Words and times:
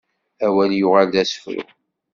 Awal 0.45 0.71
yuɣal 0.77 1.07
d 1.13 1.15
asefru. 1.21 1.61